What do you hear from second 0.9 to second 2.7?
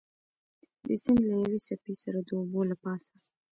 سیند له یوې څپې سره د اوبو